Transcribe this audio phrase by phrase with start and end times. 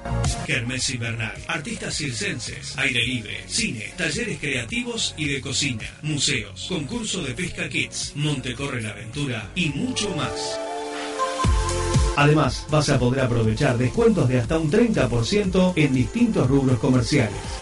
[0.47, 7.35] Kermés invernal, artistas circenses, aire libre, cine, talleres creativos y de cocina, museos, concurso de
[7.35, 10.61] pesca kids, Monte Corre la Aventura y mucho más.
[12.15, 17.62] Además, vas a poder aprovechar descuentos de hasta un 30% en distintos rubros comerciales.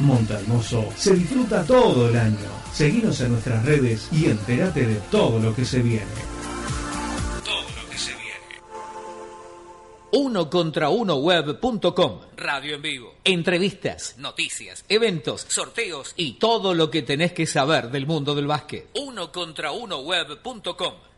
[0.00, 2.48] Montermoso se disfruta todo el año.
[2.72, 6.06] Seguinos en nuestras redes y entérate de todo lo que se viene.
[7.44, 8.30] Todo lo que se viene.
[10.12, 12.20] Uno contra uno web.com.
[12.36, 13.14] Radio en vivo.
[13.24, 18.88] Entrevistas, noticias, eventos, sorteos y todo lo que tenés que saber del mundo del básquet.
[18.94, 21.09] Uno contra uno web.com.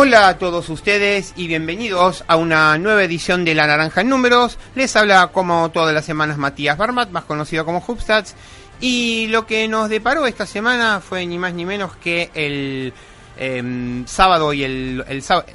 [0.00, 4.56] Hola a todos ustedes y bienvenidos a una nueva edición de La Naranja en Números.
[4.76, 8.36] Les habla como todas las semanas Matías Barmat, más conocido como Hubstats.
[8.80, 12.92] Y lo que nos deparó esta semana fue ni más ni menos que el
[13.38, 15.04] em, sábado y el,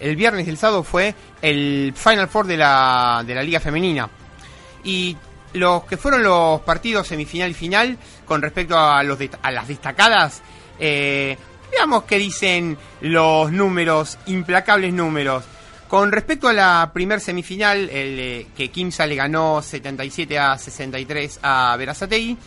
[0.01, 4.09] el, viernes y el sábado fue el Final Four de la, de la Liga Femenina.
[4.83, 5.15] Y
[5.53, 10.41] los que fueron los partidos semifinal y final con respecto a, los a las destacadas,
[10.79, 11.37] eh,
[11.73, 15.43] Veamos qué dicen los números, implacables números.
[15.87, 21.39] Con respecto a la primer semifinal, el, eh, que Kimsa le ganó 77 a 63
[21.41, 22.37] a Verazategui,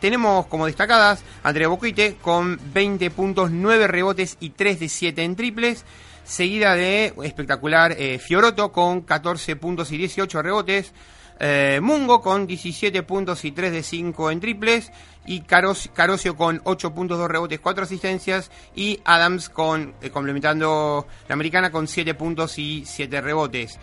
[0.00, 5.34] tenemos como destacadas Andrea Boquite con 20 puntos, 9 rebotes y 3 de 7 en
[5.34, 5.86] triples,
[6.22, 10.92] seguida de espectacular eh, Fioroto con 14 puntos y 18 rebotes,
[11.40, 14.92] eh, Mungo con 17 puntos y 3 de 5 en triples.
[15.26, 18.50] Y Carosio con 8 puntos, 2 rebotes, 4 asistencias.
[18.74, 23.78] Y Adams con eh, complementando la americana con 7 puntos y 7 rebotes.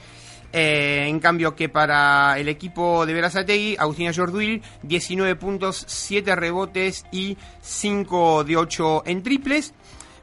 [0.54, 7.06] Eh, en cambio que para el equipo de Verazategui, Agustina Jorduil, 19 puntos, 7 rebotes
[7.12, 9.74] y 5 de 8 en triples.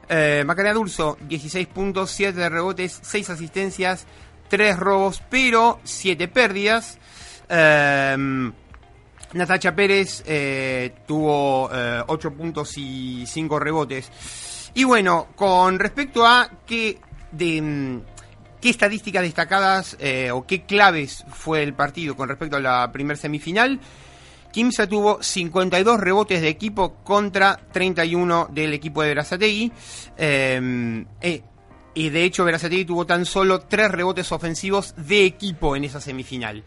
[0.07, 4.05] Eh, Macarena Dulso, 16 puntos, 7 rebotes, 6 asistencias,
[4.49, 6.99] 3 robos, pero 7 pérdidas.
[7.47, 8.53] Em,
[9.33, 14.71] Natacha Pérez eh, tuvo 8 puntos y 5 rebotes.
[14.73, 16.99] Y bueno, con respecto a qué,
[17.31, 18.01] de, mm,
[18.61, 19.97] qué estadísticas destacadas
[20.33, 23.79] o qué claves fue el partido con respecto a la primer semifinal,
[24.51, 29.71] Kimsa tuvo 52 rebotes de equipo contra 31 del equipo de Verazategui.
[30.17, 31.43] Em, eh,
[31.93, 36.63] y de hecho Verazategui tuvo tan solo 3 rebotes ofensivos de equipo en esa semifinal.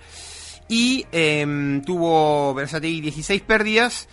[0.72, 4.08] Y em, tuvo Verazategui 16 pérdidas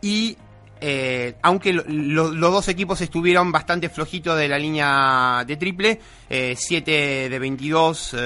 [0.00, 0.38] y
[0.80, 6.00] eh, aunque los dos equipos estuvieron bastante flojitos de la línea de triple,
[6.30, 8.16] 7 eh, de 22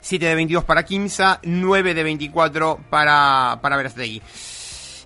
[0.00, 3.92] 7 de 22 para Kimsa, 9 de 24 para, para.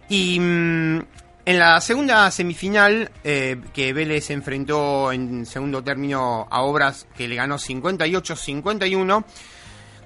[0.08, 0.98] Y mm,
[1.46, 7.34] en la segunda semifinal, eh, que Vélez enfrentó en segundo término a Obras, que le
[7.34, 9.24] ganó 58-51,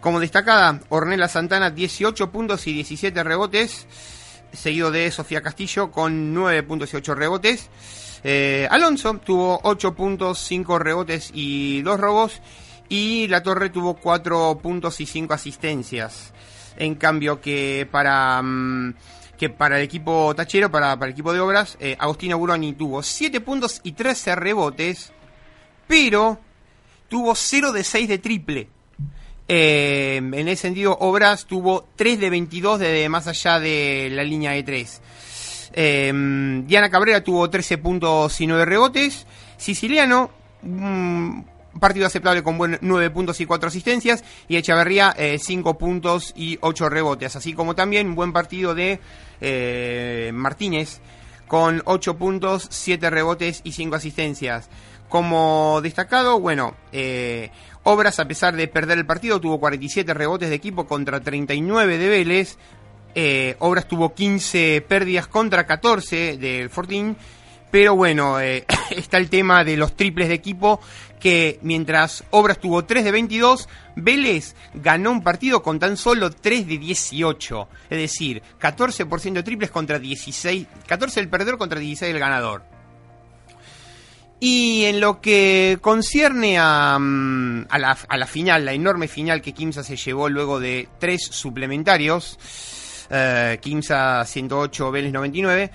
[0.01, 3.87] como destacada, Ornella Santana 18 puntos y 17 rebotes,
[4.53, 7.69] seguido de Sofía Castillo con 9 puntos y 8 rebotes.
[8.25, 12.41] Eh, Alonso tuvo 8 puntos, 5 rebotes y 2 robos.
[12.89, 16.33] Y la Torre tuvo 4 puntos y 5 asistencias.
[16.77, 18.41] En cambio que para...
[18.43, 18.95] Mm,
[19.39, 21.97] que para el equipo tachero, para, para el equipo de obras, eh,
[22.37, 25.13] Buroni tuvo 7 puntos y 13 rebotes,
[25.87, 26.41] pero
[27.09, 28.69] tuvo 0 de 6 de triple.
[29.51, 34.53] Eh, en ese sentido, Obras tuvo 3 de 22 de, más allá de la línea
[34.53, 35.01] de 3.
[35.73, 39.27] Eh, Diana Cabrera tuvo 13 puntos y 9 rebotes.
[39.57, 40.31] Siciliano,
[40.63, 41.41] mm,
[41.81, 44.23] partido aceptable con buen 9 puntos y 4 asistencias.
[44.49, 47.37] Y Echeverría, 5 eh, puntos y 8 rebotes.
[47.37, 49.01] Así como también un buen partido de
[49.41, 51.01] eh, Martínez
[51.49, 54.69] con 8 puntos, 7 rebotes y 5 asistencias.
[55.09, 57.51] Como destacado, bueno, eh,
[57.83, 62.09] Obras, a pesar de perder el partido, tuvo 47 rebotes de equipo contra 39 de
[62.09, 62.59] Vélez.
[63.61, 67.17] Obras tuvo 15 pérdidas contra 14 del Fortín.
[67.71, 68.39] Pero bueno,
[68.91, 70.81] está el tema de los triples de equipo
[71.19, 76.67] que mientras Obras tuvo 3 de 22, Vélez ganó un partido con tan solo 3
[76.67, 77.69] de 18.
[77.91, 82.63] Es decir, 14% de triples contra 16, 14 el perdedor contra 16 el ganador.
[84.41, 89.43] Y en lo que concierne a, mm, a, la, a la, final, la enorme final
[89.43, 92.39] que Kimsa se llevó luego de tres suplementarios,
[93.11, 95.73] eh, Kimsa 108, Vélez 99,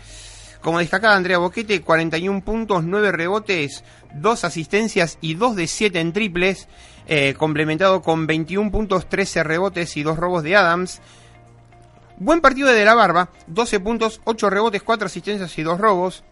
[0.63, 3.83] como destacaba Andrea Boquete, 41 puntos, 9 rebotes,
[4.15, 6.69] 2 asistencias y 2 de 7 en triples,
[7.05, 11.01] eh, complementado con 21 puntos, 13 rebotes y 2 robos de Adams.
[12.17, 16.23] Buen partido de De La Barba, 12 puntos, 8 rebotes, 4 asistencias y 2 robos.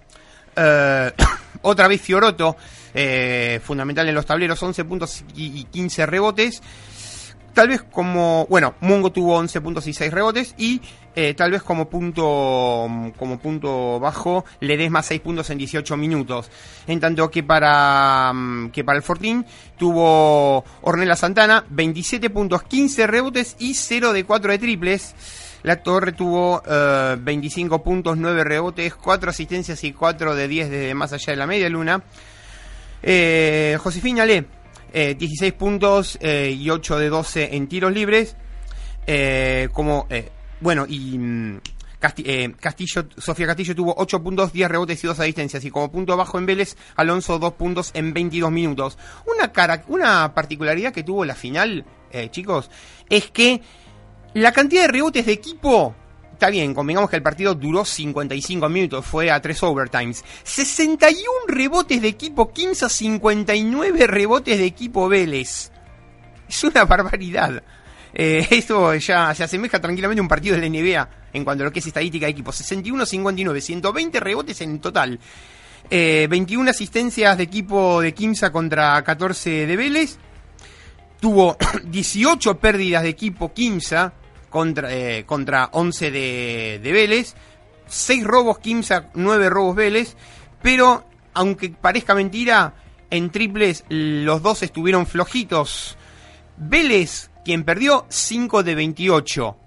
[0.56, 1.12] Eh,
[1.62, 2.56] otra vez Fioroto,
[2.94, 6.62] eh, fundamental en los tableros, 11 puntos y 15 rebotes.
[7.54, 10.82] Tal vez como, bueno, Mungo tuvo 11 puntos y 6 rebotes y
[11.14, 12.88] eh, tal vez como punto
[13.18, 16.50] como punto bajo le des más 6 puntos en 18 minutos.
[16.88, 19.46] En tanto que para mm, que para el Fortín
[19.78, 25.16] tuvo Ornella Santana 27 puntos, 15 rebotes y 0 de 4 de triples.
[25.64, 26.64] La Torre tuvo
[27.20, 31.38] 25 eh, puntos, 9 rebotes, 4 asistencias y 4 de 10 desde más allá de
[31.38, 32.02] la media luna.
[33.04, 34.26] Eh, Josefina
[34.94, 38.36] 16 eh, puntos eh, y 8 de 12 en tiros libres.
[39.08, 40.08] Eh, como,
[40.60, 41.60] bueno, y mm,
[42.00, 45.64] Castillo, Sofía Castillo tuvo 8 puntos, 10 rebotes y 2 asistencias.
[45.66, 48.98] Y como punto bajo en Vélez, Alonso 2 puntos en 22 minutos.
[49.26, 51.86] Una, cara, una particularidad que tuvo la final,
[52.32, 52.70] chicos,
[53.10, 53.62] es que
[54.34, 55.96] la cantidad de rebotes de equipo
[56.42, 60.26] está bien, convengamos que el partido duró 55 minutos, fue a 3 overtimes.
[60.44, 65.72] 61 rebotes de equipo 15 59 rebotes de equipo Vélez.
[66.50, 67.62] Es una barbaridad.
[68.12, 71.66] Eh, esto ya se asemeja tranquilamente a un partido de la NBA en cuanto a
[71.66, 72.52] lo que es estadística de equipo.
[72.52, 75.20] 61-59, 120 rebotes en total.
[75.92, 80.18] 21 eh, asistencias de equipo de Kimsa contra 14 de Vélez.
[81.20, 84.16] Tuvo 18 pérdidas de equipo Kimsa
[84.52, 87.36] contra, eh, contra 11 de, de Vélez,
[87.88, 90.16] 6 robos Kimsa, 9 robos Vélez,
[90.62, 91.04] pero
[91.34, 92.76] aunque parezca mentira,
[93.10, 95.98] en triples los dos estuvieron flojitos.
[96.58, 99.58] Vélez, quien perdió 5 de 28.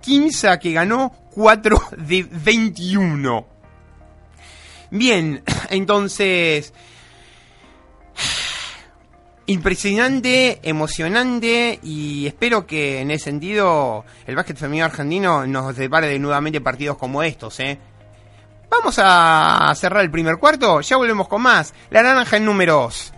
[0.00, 3.46] Kimsa que ganó 4 de 21.
[4.90, 6.72] Bien, entonces
[9.48, 16.18] impresionante, emocionante y espero que en ese sentido el básquet femenino argentino nos depare de
[16.18, 17.78] nuevamente partidos como estos, ¿eh?
[18.70, 21.72] Vamos a cerrar el primer cuarto, ya volvemos con más.
[21.90, 23.12] La naranja en números.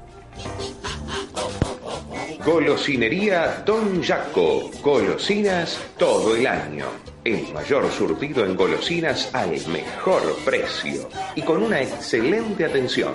[2.45, 4.71] Golosinería Don Jaco.
[4.83, 6.87] Golosinas todo el año.
[7.25, 13.15] El mayor surtido en golosinas al mejor precio y con una excelente atención.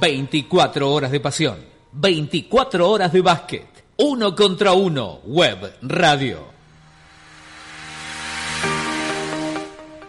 [0.00, 1.58] 24 horas de pasión,
[1.92, 3.66] 24 horas de básquet,
[3.98, 6.46] uno contra uno, web, radio.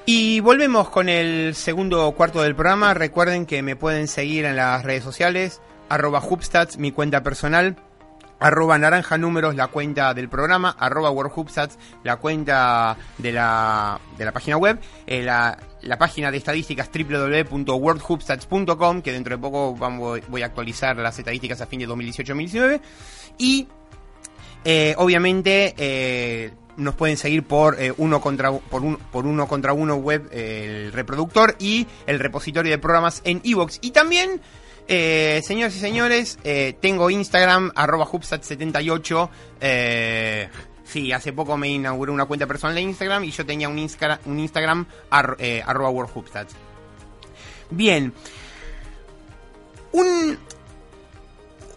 [0.06, 2.94] Y volvemos con el segundo cuarto del programa.
[2.94, 7.76] Recuerden que me pueden seguir en las redes sociales, arroba Hubstats, mi cuenta personal,
[8.42, 14.34] arroba naranja números, la cuenta del programa, arroba WorldHubstats, la cuenta de la, de la
[14.34, 20.42] página web, eh, la, la página de estadísticas www.worldhubstats.com, que dentro de poco vamos, voy
[20.42, 22.82] a actualizar las estadísticas a fin de 2018-2019.
[23.38, 23.70] Y
[24.64, 29.74] eh, obviamente eh, nos pueden seguir por, eh, uno contra, por, un, por uno contra
[29.74, 33.80] uno web, el reproductor y el repositorio de programas en Evox.
[33.82, 34.42] Y también,
[34.88, 36.38] señores y señores,
[36.80, 39.30] tengo Instagram, arroba hubstats78.
[40.92, 43.78] Sí, hace poco me inauguré una cuenta personal de Instagram y yo tenía un,
[44.26, 44.86] un Instagram
[45.40, 45.90] eh, arroba
[47.70, 48.12] Bien.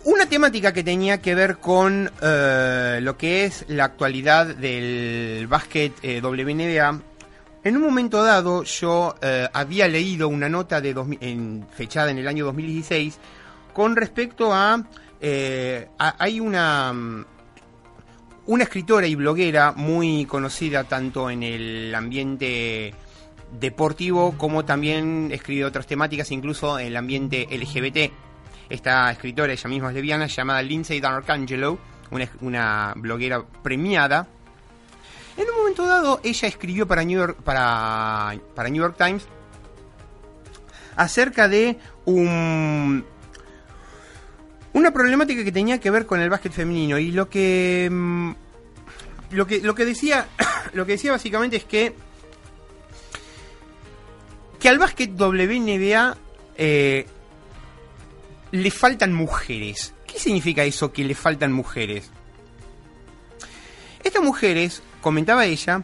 [0.04, 5.92] una temática que tenía que ver con eh, lo que es la actualidad del básquet
[6.02, 7.00] eh, WNBA.
[7.64, 9.14] En un momento dado yo
[9.52, 13.18] había leído una nota de en, fechada en el año 2016
[13.72, 14.84] con respecto a...
[16.18, 16.92] hay una
[18.46, 22.94] una escritora y bloguera muy conocida tanto en el ambiente
[23.58, 28.12] deportivo como también escribe otras temáticas, incluso en el ambiente LGBT.
[28.68, 31.78] Esta escritora, ella misma es lesbiana, llamada Lindsay D'Arcangelo,
[32.10, 34.28] una, una bloguera premiada.
[35.36, 39.26] En un momento dado, ella escribió para New York, para, para New York Times
[40.96, 43.04] acerca de un
[44.72, 48.30] una problemática que tenía que ver con el básquet femenino y lo que mm,
[49.30, 50.28] lo que lo que decía
[50.72, 51.94] lo que decía básicamente es que
[54.60, 56.16] que al básquet WNBA
[56.56, 57.06] eh,
[58.52, 62.08] le faltan mujeres ¿Qué significa eso que le faltan mujeres?
[64.04, 65.82] Estas mujeres, comentaba ella,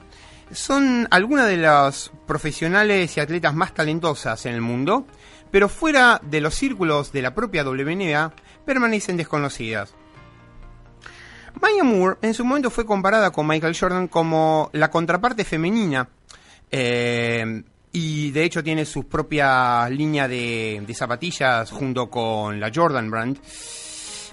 [0.50, 5.06] son algunas de las profesionales y atletas más talentosas en el mundo,
[5.50, 8.32] pero fuera de los círculos de la propia WNBA
[8.64, 9.94] permanecen desconocidas.
[11.60, 16.08] Maya Moore en su momento fue comparada con Michael Jordan como la contraparte femenina
[16.70, 17.62] eh,
[17.92, 23.38] y de hecho tiene su propia línea de, de, zapatillas junto con la Jordan Brand.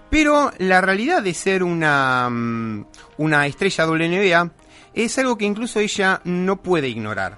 [0.10, 2.86] Pero la realidad de ser una, mm,
[3.18, 4.52] una estrella WNBA
[5.04, 7.38] es algo que incluso ella no puede ignorar.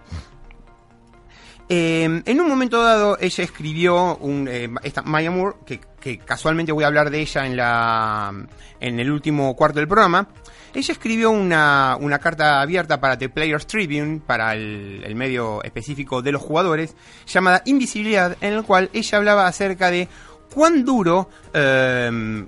[1.71, 6.83] Eh, en un momento dado, ella escribió un, eh, esta Maya Moore, que, casualmente voy
[6.83, 8.33] a hablar de ella en, la,
[8.79, 10.27] en el último cuarto del programa.
[10.73, 16.23] Ella escribió una, una carta abierta para The Players Tribune, para el, el, medio específico
[16.23, 16.95] de los jugadores,
[17.27, 20.07] llamada Invisibilidad, en el cual ella hablaba acerca de
[20.53, 22.45] cuán duro eh,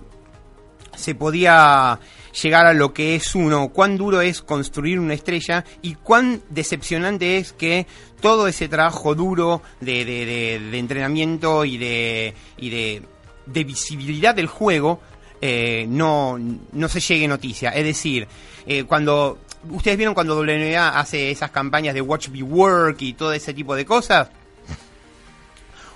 [0.95, 1.99] se podía
[2.41, 7.38] llegar a lo que es uno, cuán duro es construir una estrella y cuán decepcionante
[7.38, 7.88] es que
[8.21, 13.03] todo ese trabajo duro de, de, de, de entrenamiento y de, y de,
[13.45, 15.01] visibilidad del juego
[15.41, 17.71] eh, no, no se llegue noticia.
[17.71, 18.27] Es decir,
[18.65, 23.33] eh, cuando ustedes vieron cuando WNBA hace esas campañas de Watch Me Work y todo
[23.33, 24.29] ese tipo de cosas.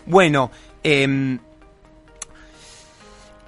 [0.06, 0.52] Bueno,
[0.84, 1.40] eh,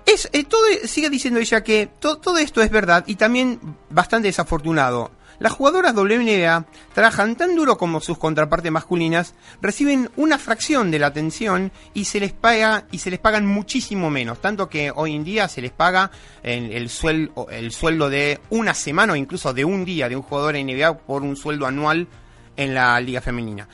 [0.08, 3.60] es, eh, todo, sigue diciendo ella que to, todo esto es verdad y también
[3.90, 5.12] bastante desafortunado.
[5.40, 11.08] Las jugadoras WNBA trabajan tan duro como sus contrapartes masculinas, reciben una fracción de la
[11.08, 15.24] atención y se les paga y se les pagan muchísimo menos, tanto que hoy en
[15.24, 16.10] día se les paga
[16.42, 16.90] el, el,
[17.52, 21.22] el sueldo de una semana o incluso de un día de un jugador NBA por
[21.22, 22.08] un sueldo anual
[22.56, 23.68] en la liga femenina.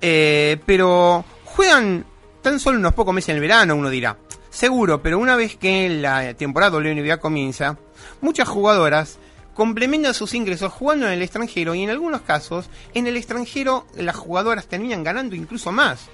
[0.00, 2.04] Eh, pero juegan
[2.42, 4.16] tan solo unos pocos meses en el verano, uno dirá.
[4.50, 7.78] Seguro, pero una vez que la temporada WNBA comienza,
[8.20, 9.18] muchas jugadoras
[9.54, 14.16] complementan sus ingresos jugando en el extranjero y en algunos casos en el extranjero las
[14.16, 16.06] jugadoras terminan ganando incluso más.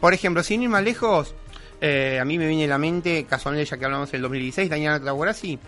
[0.00, 1.34] Por ejemplo, sin ir más lejos,
[1.80, 5.00] eh, a mí me viene a la mente, casualmente ya que hablamos del 2016, Daniela
[5.00, 5.58] Traguarasi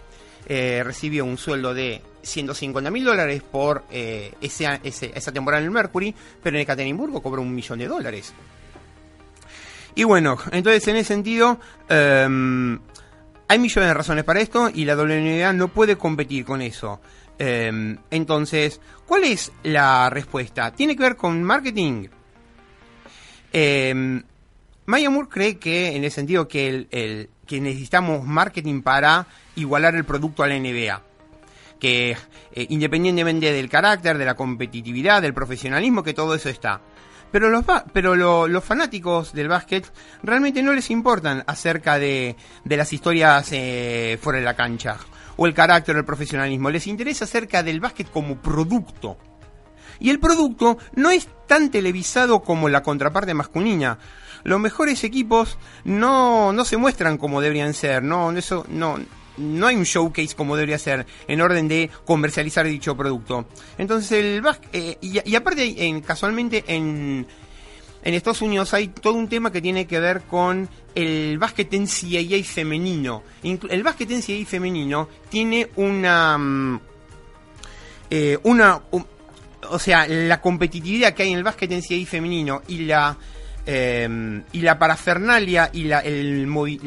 [0.46, 5.66] eh, recibió un sueldo de 150 mil dólares por eh, ese, ese, esa temporada en
[5.66, 8.34] el Mercury, pero en el Caterimburgo cobró un millón de dólares.
[9.94, 12.78] Y bueno, entonces en ese sentido, um,
[13.46, 17.00] hay millones de razones para esto y la WNBA no puede competir con eso.
[17.38, 20.72] Um, entonces, ¿cuál es la respuesta?
[20.72, 22.08] ¿Tiene que ver con marketing?
[23.54, 24.22] Um,
[24.86, 29.26] Maya Moore cree que, en el sentido que, el, que necesitamos marketing para
[29.56, 31.02] igualar el producto a la NBA
[31.78, 32.16] que
[32.52, 36.80] eh, independientemente del carácter, de la competitividad, del profesionalismo, que todo eso está.
[37.34, 39.92] Pero los, pero lo, los fanáticos del básquet
[40.22, 44.98] realmente no les importan acerca de, de las historias eh, fuera de la cancha
[45.36, 46.70] o el carácter del profesionalismo.
[46.70, 49.16] Les interesa acerca del básquet como producto.
[49.98, 53.98] Y el producto no es tan televisado como la contraparte masculina.
[54.44, 58.04] Los mejores equipos no, no se muestran como deberían ser.
[58.04, 58.96] No, eso no
[59.36, 63.46] no hay un showcase como debería ser en orden de comercializar dicho producto.
[63.78, 64.42] Entonces el
[64.72, 67.26] eh, y, aparte en, casualmente en
[68.02, 72.44] en Estados Unidos hay todo un tema que tiene que ver con el básquet NCAA
[72.44, 73.22] femenino.
[73.42, 76.80] El básquet NCAA femenino tiene una mm,
[78.10, 79.04] eh, una um,
[79.70, 83.16] o sea, la competitividad que hay en el básquet NCAA femenino y la
[83.66, 86.02] eh, y la parafernalia y la,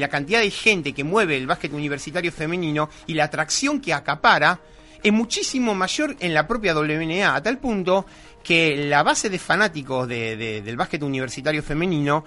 [0.10, 4.60] cantidad de gente que mueve el básquet universitario femenino y la atracción que acapara
[5.02, 8.06] es muchísimo mayor en la propia WNA, a tal punto
[8.44, 12.24] que la base de fanáticos de, de, del básquet universitario femenino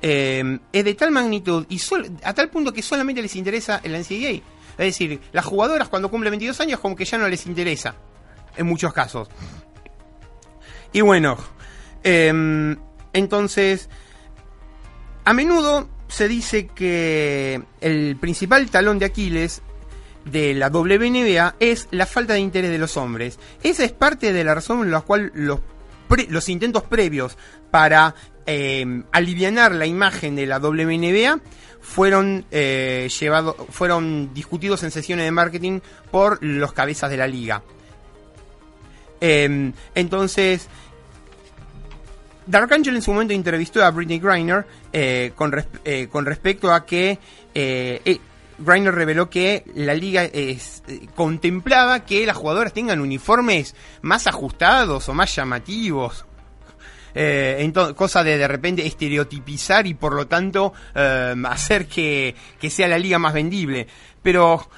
[0.00, 1.80] eh, es de tal magnitud y
[2.22, 4.42] a tal punto que solamente les interesa el NCAA.
[4.78, 7.96] Es decir, las jugadoras cuando cumplen 22 años como que ya no les interesa,
[8.56, 9.28] en muchos casos.
[10.92, 11.36] Y bueno,
[12.04, 12.76] eh,
[13.12, 13.88] entonces,
[15.24, 19.62] a menudo se dice que el principal talón de Aquiles
[20.24, 23.38] de la WNBA es la falta de interés de los hombres.
[23.62, 25.60] Esa es parte de la razón en la cual los,
[26.28, 27.36] los intentos previos
[27.70, 28.14] para
[28.46, 31.40] eh, aliviar la imagen de la WNBA
[31.80, 33.08] fueron eh,
[33.70, 37.62] fueron discutidos en sesiones de marketing por los cabezas de la liga.
[39.20, 40.68] Eh, entonces,
[42.48, 46.86] Dark Angel en su momento entrevistó a Britney Griner eh, con, eh, con, respecto a
[46.86, 47.18] que
[47.54, 48.18] eh,
[48.58, 50.28] Griner reveló que la liga
[51.14, 56.24] contemplaba que las jugadoras tengan uniformes más ajustados o más llamativos.
[57.14, 62.98] Eh, cosa de de repente estereotipizar y por lo tanto hacer que, que, sea la
[62.98, 63.86] liga más vendible.
[64.22, 64.68] Pero,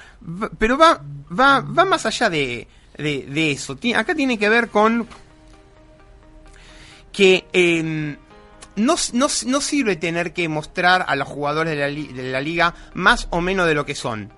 [0.57, 3.77] pero va, va, va más allá de, de, eso.
[3.95, 5.07] Acá tiene que ver con
[7.11, 8.17] que em,
[8.75, 12.73] no, no, no, sirve tener que mostrar a los jugadores de la, de la liga
[12.93, 14.31] más o menos de lo que son.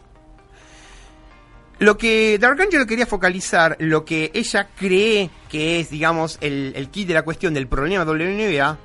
[1.79, 6.89] Lo que Dark Angel quería focalizar, lo que ella cree que es, digamos, el, el
[6.89, 8.77] kit de la cuestión del problema WNBA,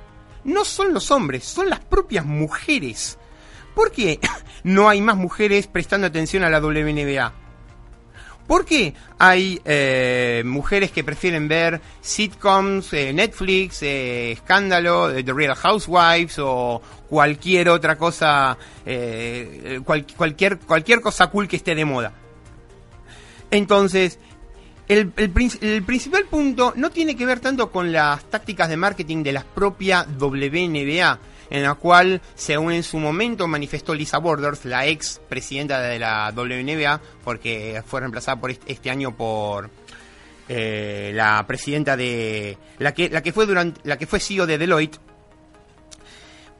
[0.43, 3.17] no son los hombres, son las propias mujeres.
[3.73, 4.19] ¿Por qué
[4.63, 7.48] no hay más mujeres prestando atención a la WNBA?
[8.49, 15.53] ¿Por qué hay eh, mujeres que prefieren ver sitcoms, eh, Netflix, eh, Escándalo, The Real
[15.53, 18.57] Housewives o cualquier otra cosa,
[19.85, 22.11] cualquier, cualquier cosa cool que esté de moda?
[23.51, 24.17] Entonces,
[24.87, 29.43] el, principal punto no tiene que ver tanto con las tácticas de marketing de la
[29.43, 35.81] propia WNBA, en la cual, según en su momento manifestó Lisa Borders, la ex presidenta
[35.81, 39.69] de la WNBA, porque fue reemplazada por este año por
[40.47, 44.57] eh, la presidenta de la que la que fue durante la que fue CEO de
[44.57, 44.99] Deloitte,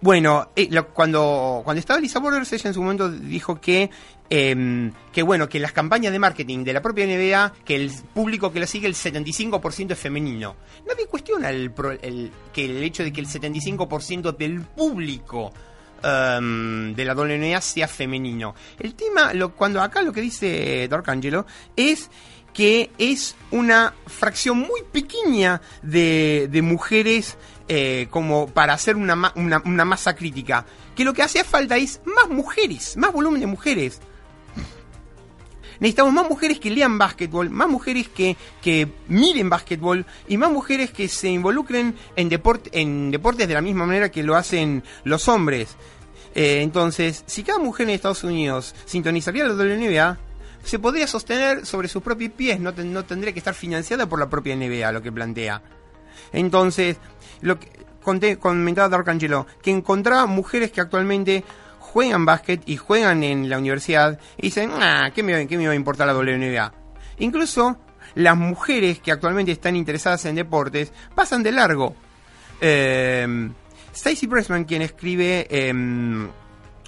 [0.02, 3.90] bueno, eh, cuando, cuando estaba Lisa Borders, ella en su momento dijo que,
[4.30, 8.52] em, que, bueno, que las campañas de marketing de la propia NBA, que el público
[8.52, 10.56] que la sigue, el 75% es femenino.
[10.88, 11.72] Nadie cuestiona el,
[12.54, 15.52] que el hecho de que el 75% del público
[16.04, 18.56] em, de la WNBA sea femenino.
[18.80, 22.10] El tema, lo, cuando acá lo que dice Dark Angelo, es
[22.54, 27.38] que es una fracción muy pequeña de, de mujeres
[27.68, 30.66] eh, como para hacer una, una, una, masa crítica.
[30.96, 34.02] Que lo que hace falta es más mujeres, más volumen de mujeres.
[35.80, 40.92] Necesitamos más mujeres que lean básquetbol, más mujeres que, que miren básquetbol y más mujeres
[40.92, 45.78] que se involucren en, en deportes de la misma manera que lo hacen los hombres.
[46.36, 50.18] Eh, entonces, si cada mujer en Estados Unidos sintonizaría la WNBA,
[50.64, 54.30] se podría sostener sobre sus propios pies, no, no tendría que estar financiada por la
[54.30, 55.62] propia NBA, lo que plantea.
[56.34, 56.98] Entonces,
[57.42, 57.70] lo que
[58.04, 61.44] conté, comentaba Dark Angelo, que encontraba mujeres que actualmente
[61.92, 65.76] juegan básquet y juegan en la universidad y dicen, ah, ¿qué me, me va a
[65.76, 66.74] importar la WNBA?
[67.20, 67.78] Incluso
[68.16, 71.96] las mujeres que actualmente están interesadas en deportes pasan de largo.
[72.62, 73.50] Eh,
[73.94, 76.30] Stacy Pressman, quien escribe em,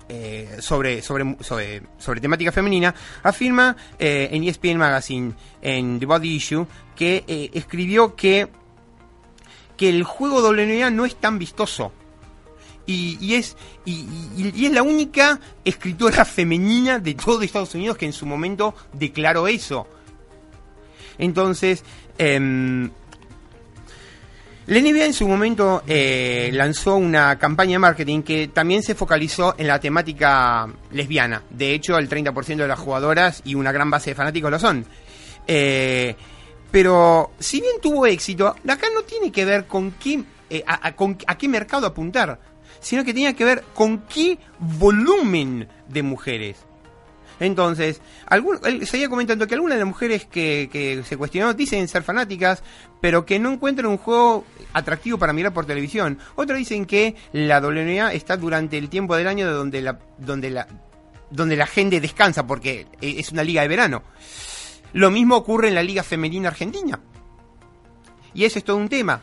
[0.08, 6.36] eh, sobre, sobre, sobre, sobre, temática femenina, afirma eh, en ESPN Magazine, en The Body
[6.36, 8.50] Issue, que eh, escribió que
[9.78, 11.92] que el juego WNBA no es tan vistoso.
[12.86, 18.26] Y, es, y, es la única escritora femenina de todo Estados Unidos que en su
[18.26, 19.88] momento declaró eso.
[21.18, 21.84] Entonces,
[22.18, 22.90] em,
[24.68, 29.68] la en su momento eh, lanzó una campaña de marketing que también se focalizó en
[29.68, 31.44] la temática lesbiana.
[31.50, 34.86] De hecho, el 30% de las jugadoras y una gran base de fanáticos lo son.
[35.48, 36.16] Eh,
[36.72, 41.48] pero si bien tuvo éxito, acá no tiene que ver con qué, eh, a, qué
[41.50, 42.40] mercado apuntar,
[42.82, 46.58] sino que tiene que ver con qué volumen de mujeres.
[47.40, 52.62] Entonces, él seguía comentando que algunas de las mujeres que, se cuestionó dicen ser fanáticas,
[53.02, 56.20] pero que no encuentran un juego atractivo para mirar por televisión.
[56.36, 60.68] Otros dicen que la WNBA está durante el tiempo del año donde la, donde la,
[61.32, 64.04] donde la gente descansa, porque es una liga de verano.
[64.94, 67.00] Lo mismo ocurre en la Liga Femenina Argentina.
[68.36, 69.20] Y eso es todo un tema.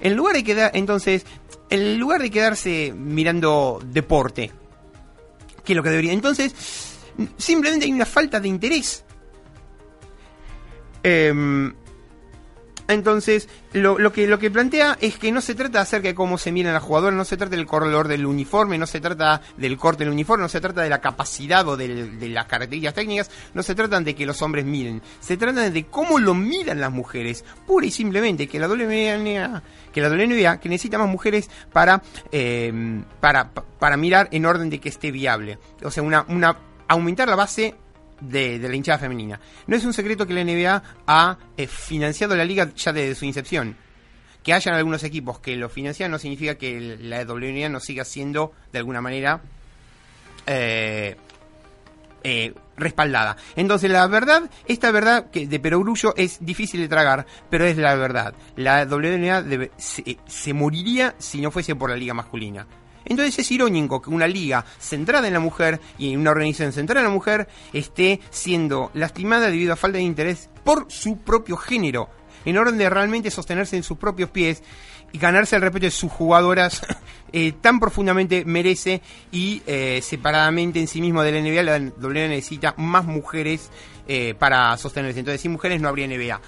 [0.00, 1.24] En lugar de quedar, entonces,
[1.70, 4.52] en lugar de quedarse mirando deporte,
[5.64, 6.12] que es lo que debería.
[6.12, 6.54] Entonces,
[7.36, 9.04] simplemente hay una falta de interés.
[11.02, 11.72] Eh,
[12.88, 16.38] entonces, lo, lo, que, lo que plantea es que no se trata acerca de cómo
[16.38, 19.76] se miran las jugadoras, no se trata del color del uniforme, no se trata del
[19.76, 23.62] corte del uniforme, no se trata de la capacidad o de las características técnicas, no
[23.62, 27.44] se trata de que los hombres miren, se trata de cómo lo miran las mujeres,
[27.66, 33.02] pura y simplemente que la WNBA, que la WNBA que necesita más mujeres para, eh,
[33.20, 35.58] para, para mirar en orden de que esté viable.
[35.82, 36.56] O sea, una, una
[36.88, 37.74] aumentar la base
[38.20, 39.40] de, la hinchada femenina.
[39.66, 43.24] No es un secreto que la NBA ha eh, financiado la liga ya desde su
[43.24, 43.76] incepción.
[44.42, 48.52] Que hayan algunos equipos que lo financian no significa que la WNBA no siga siendo
[48.72, 49.40] de alguna manera
[50.46, 51.16] eh,
[52.22, 53.36] eh, respaldada.
[53.56, 57.96] Entonces la verdad, esta verdad que de perogrullo es difícil de tragar, pero es la
[57.96, 58.34] verdad.
[58.54, 59.44] La WNBA
[59.78, 62.66] se moriría si no fuese por la liga masculina.
[63.06, 67.06] Entonces es irónico que una liga centrada en la mujer y una organización centrada en
[67.06, 72.10] la mujer esté siendo lastimada debido a falta de interés por su propio género.
[72.44, 74.62] en orden de realmente sostenerse en sus propios pies
[75.12, 76.80] y ganarse el respeto de sus jugadoras
[77.32, 82.28] eh, tan profundamente merece y eh, separadamente en sí mismo de la NBA, la NBA
[82.28, 83.70] necesita más mujeres
[84.06, 85.20] eh, para sostenerse.
[85.20, 86.40] Entonces, sin mujeres no habría NBA.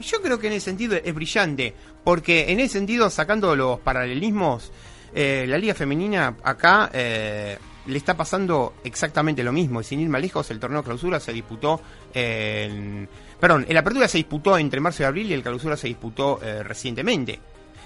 [0.00, 4.72] Yo creo que en ese sentido es brillante, porque en ese sentido, sacando los paralelismos,
[5.14, 9.80] la liga femenina acá le está pasando exactamente lo mismo.
[9.80, 11.80] Y sin ir más lejos, el torneo clausura se disputó
[12.14, 13.08] en...
[13.40, 17.40] Perdón, el apertura se disputó entre marzo y abril y el clausura se disputó recientemente.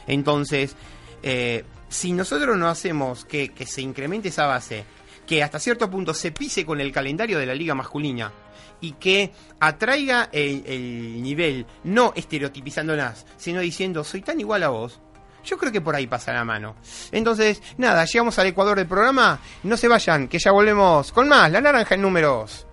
[0.06, 0.76] Entonces,
[1.22, 4.84] eh, si nosotros no hacemos que, se incremente esa base,
[5.26, 8.32] que hasta cierto punto se pise con el calendario de la liga masculina
[8.80, 15.00] y que atraiga el, nivel, no estereotipizándolas, sino diciendo soy tan igual a vos,
[15.46, 16.76] yo creo que por ahí pasa la mano.
[17.12, 19.38] Entonces, nada, llegamos al Ecuador del programa.
[19.62, 21.50] No se vayan, que ya volvemos con más.
[21.50, 22.66] La naranja en números.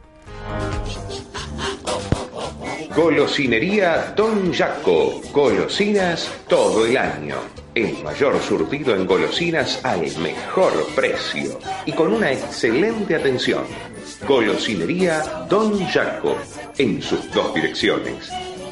[2.96, 5.20] Golosinería Don Jaco.
[5.32, 7.38] Golosinas todo el año.
[7.74, 13.64] El mayor surtido en golosinas al mejor precio y con una excelente atención.
[14.28, 16.38] Golosinería Don Jaco.
[16.78, 18.30] En sus dos direcciones.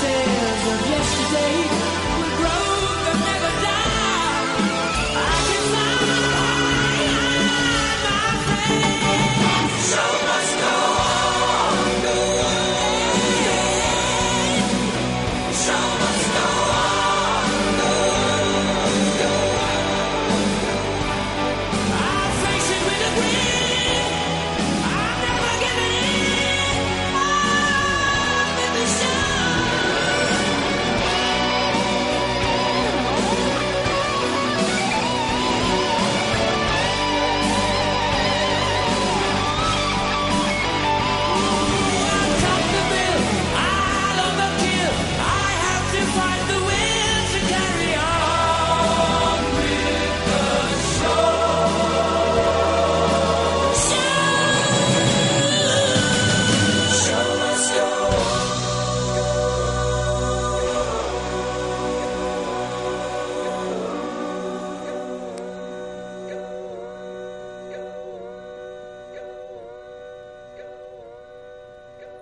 [0.00, 1.97] voices of yesterday.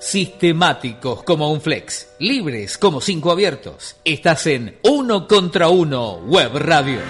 [0.07, 3.97] Sistemáticos como un flex, libres como cinco abiertos.
[4.05, 7.01] Estás en Uno contra Uno Web Radio.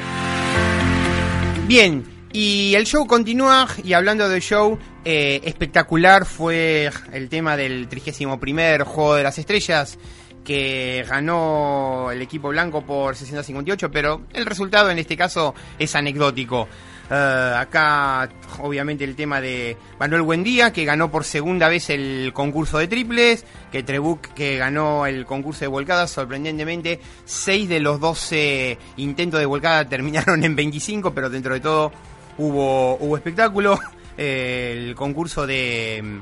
[1.68, 7.86] Bien, y el show continúa, y hablando del show, eh, espectacular fue el tema del
[7.86, 8.40] 31
[8.86, 9.98] Juego de las Estrellas,
[10.46, 16.68] que ganó el equipo blanco por 658, pero el resultado en este caso es anecdótico.
[17.10, 18.28] Eh, acá,
[18.60, 23.44] obviamente, el tema de Manuel Buendía, que ganó por segunda vez el concurso de triples,
[23.72, 29.46] que Trebuc, que ganó el concurso de volcadas, sorprendentemente, 6 de los 12 intentos de
[29.46, 31.90] volcada terminaron en 25, pero dentro de todo
[32.38, 33.80] hubo, hubo espectáculo.
[34.16, 36.20] el concurso de,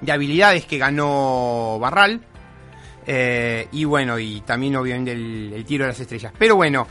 [0.00, 2.22] de habilidades que ganó Barral.
[3.06, 6.32] Eh, y bueno, y también obviamente el tiro de las estrellas.
[6.38, 6.88] Pero bueno,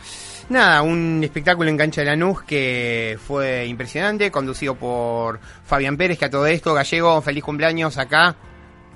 [0.47, 6.25] Nada, un espectáculo en cancha de Lanús que fue impresionante, conducido por Fabián Pérez, que
[6.25, 8.35] a todo esto, gallego, feliz cumpleaños acá,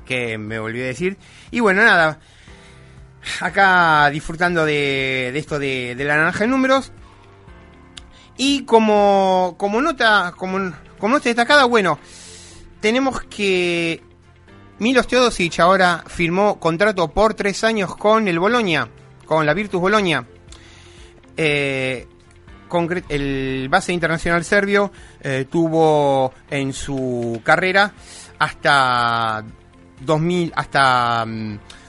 [0.05, 1.17] que me volví a decir.
[1.49, 2.19] Y bueno, nada,
[3.41, 6.91] acá disfrutando de, esto de, la naranja de números.
[8.38, 11.97] Y como, como nota, como, como nota destacada, bueno,
[12.79, 14.03] tenemos que
[14.80, 18.88] Milos Teodosic ahora firmó contrato por tres años con el Bolonia,
[19.26, 20.26] con la Virtus Bolonia.
[21.36, 22.08] Eh,
[23.10, 27.92] el base internacional serbio eh, tuvo en su carrera
[28.38, 29.44] hasta
[30.00, 31.26] 2000 hasta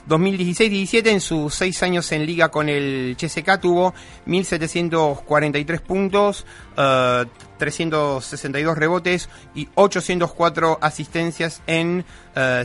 [0.07, 3.93] 2016-17 mm, en sus seis años en liga con el CSK tuvo
[4.25, 12.05] 1743 puntos, 362 eh, rebotes y 804 asistencias en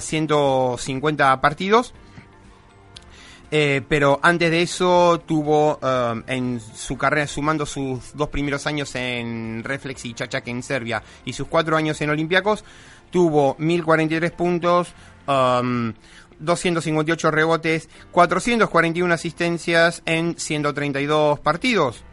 [0.00, 1.94] 150 partidos.
[3.52, 5.78] Eh, pero antes de eso tuvo
[6.26, 11.32] en su carrera, sumando sus dos primeros años en Reflex y Chachak en Serbia y
[11.32, 12.64] sus cuatro años en Olympiacos,
[13.10, 14.92] tuvo 1043 puntos,
[16.38, 22.04] 258 um, rebotes, 441 asistencias en 132 partidos.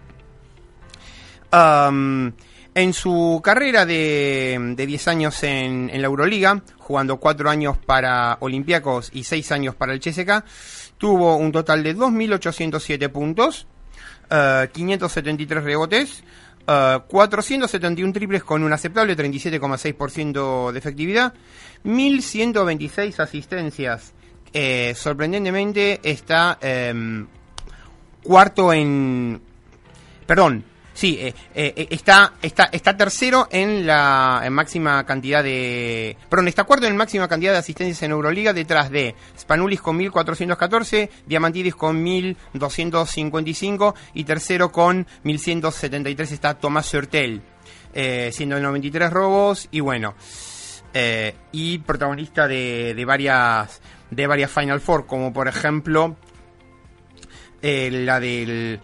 [1.51, 2.31] Um,
[2.75, 8.37] en su carrera de, de 10 años en, en, la Euroliga, jugando 4 años para
[8.39, 10.43] Olympiacos y 6 años para el CSK,
[10.97, 13.67] tuvo un total de 2.807 puntos,
[14.29, 15.67] 573 eh,
[16.65, 21.33] 471 eh, triples con un aceptable 37,6% de efectividad,
[21.83, 24.13] 1.126 asistencias.
[24.53, 27.27] Eh, sorprendentemente está em,
[28.21, 29.41] cuarto en...
[30.25, 36.15] Perdón, Sí, eh, eh, eh, está, está, está tercero en la máxima cantidad de...
[36.29, 41.09] Perdón, está cuarto en máxima cantidad de asistencias en Euroliga detrás de Spanulis con 1414,
[41.25, 47.41] Diamantidis con 1255 y tercero con 1173 está Tomás Surtel,
[47.93, 50.13] eh, siendo 93 robos y bueno,
[51.51, 56.15] y protagonista de, de, varias, de varias Final Four, como por ejemplo
[57.63, 58.79] la del...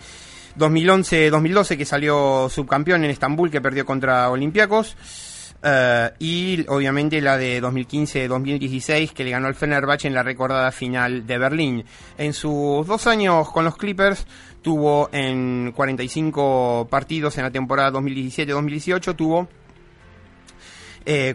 [0.59, 4.95] 2011-2012 que salió subcampeón en Estambul que perdió contra Olympiacos.
[5.61, 11.25] Eh, y obviamente la de 2015-2016 que le ganó al Fenerbahce en la recordada final
[11.25, 11.85] de Berlín.
[12.17, 14.25] En sus dos años con los Clippers
[14.61, 19.47] tuvo en 45 partidos en la temporada 2017-2018 tuvo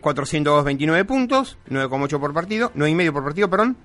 [0.00, 3.76] 429 eh, puntos, 9,8 por partido, 9,5 por partido, perdón,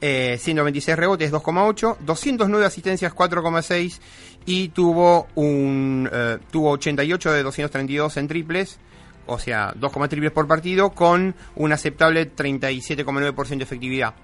[0.00, 4.00] eh, 126 rebotes, 2,8, 209 asistencias, 4,6
[4.46, 8.78] y tuvo un eh, tuvo 88 de 232 en triples,
[9.26, 14.14] o sea, 2, triples por partido con un aceptable 37,9% de efectividad.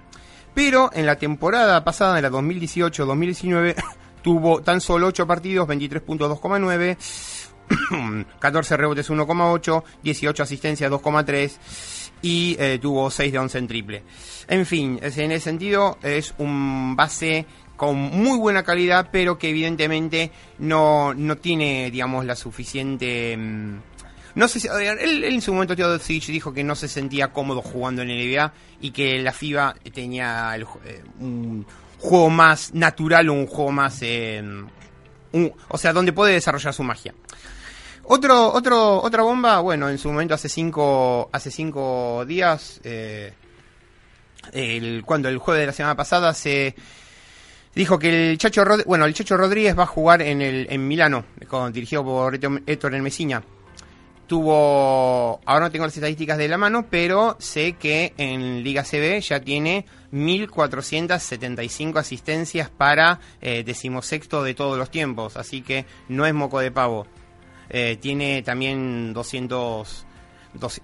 [0.54, 3.74] Pero en la temporada pasada, en la 2018-2019,
[4.22, 6.96] tuvo tan solo 8 partidos, 23 puntos, 2,9,
[8.38, 11.58] 14 rebotes, 1,8, 18 asistencias, 2,3
[12.22, 14.02] y eh, tuvo 6 de 11 en triple.
[14.48, 17.46] En fin, en ese sentido es un base
[17.76, 23.36] con muy buena calidad, pero que evidentemente no, no tiene, digamos, la suficiente...
[23.36, 23.80] Mm,
[24.34, 28.02] no sé si, él, en su momento Teodosic dijo que no se sentía cómodo jugando
[28.02, 28.52] en el NBA
[28.82, 31.64] y que la FIBA tenía eh, un
[31.98, 33.98] juego más natural un juego más...
[34.02, 34.42] Eh,
[35.68, 37.14] o sea, donde puede desarrollar su magia.
[38.08, 43.32] Otro, otro, otra bomba, bueno, en su momento hace cinco, hace cinco días, eh,
[45.04, 46.76] cuando el jueves de la semana pasada se
[47.74, 51.24] dijo que el Chacho, bueno, el Chacho Rodríguez va a jugar en, el, en Milano,
[51.48, 53.42] con, dirigido por Héctor Mesiña.
[54.28, 59.20] Tuvo, ahora no tengo las estadísticas de la mano, pero sé que en Liga CB
[59.20, 66.34] ya tiene 1.475 asistencias para eh, decimosexto de todos los tiempos, así que no es
[66.34, 67.08] moco de pavo.
[67.68, 70.06] Eh, tiene también 200,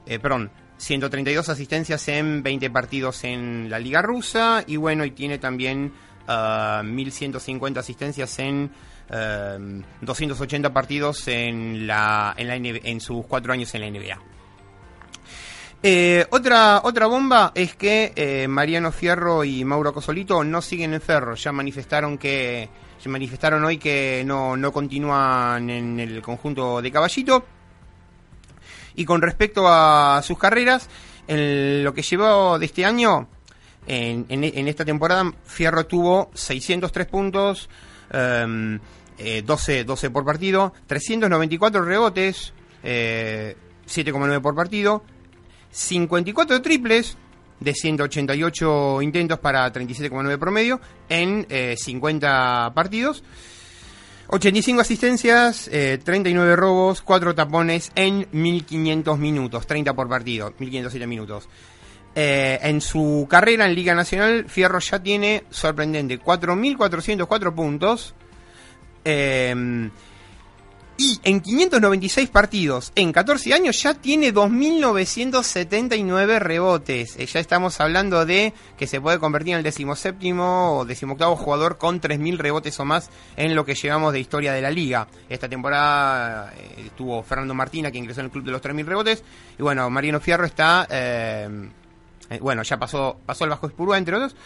[0.07, 5.39] eh, perdón, 132 asistencias en 20 partidos en la Liga Rusa y bueno, y tiene
[5.39, 5.93] también
[6.27, 8.71] 1.150 asistencias en
[10.01, 14.19] 280 partidos en, la, en, la en sus cuatro años en la NBA.
[15.85, 21.35] Eh, otra, otra bomba es que Mariano Fierro y Mauro Cosolito no siguen en Ferro.
[21.35, 22.69] Ya manifestaron que
[23.03, 27.45] se manifestaron hoy que no, no continúan en el conjunto de Caballito.
[28.95, 30.89] Y con respecto a sus carreras,
[31.27, 33.27] en lo que llevó de este año,
[33.89, 37.69] en, en, esta temporada, Fierro tuvo 603 puntos,
[38.13, 38.81] 12,
[39.19, 39.43] eh,
[39.85, 42.53] 12 por partido, 394 rebotes,
[42.85, 45.03] 7,9 por partido,
[45.73, 47.17] 54 triples
[47.63, 51.47] de 188 intentos para 37,9 promedio en
[51.77, 53.23] 50 eh, partidos.
[54.29, 61.49] 85 asistencias, 39 eh, robos, 4 tapones en 1500 minutos, 30 por partido, 1507 minutos.
[62.15, 68.15] Eh, en su carrera en Liga Nacional, Fierro ya tiene, sorprendente, 4.404 puntos.
[71.05, 77.17] Y en 596 partidos, en 14 años, ya tiene 2.979 rebotes.
[77.19, 81.77] Eh, ya estamos hablando de que se puede convertir en el decimoséptimo o decimoctavo jugador
[81.77, 85.09] con 3.000 rebotes o más en lo que llevamos de historia de la liga.
[85.29, 89.25] Esta temporada eh, estuvo Fernando Martina, que ingresó en el club de los 3.000 rebotes.
[89.59, 90.87] Y bueno, Mariano Fierro está...
[90.89, 91.69] Eh,
[92.41, 94.37] bueno, ya pasó, pasó el Bajo Espurúa, entre otros.